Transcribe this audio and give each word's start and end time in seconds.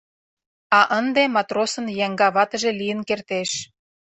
А 0.77 0.79
ынде 0.99 1.23
матросын 1.35 1.85
еҥга 2.05 2.27
ватыже 2.35 2.71
лийын 2.79 2.99
кертеш... 3.09 3.51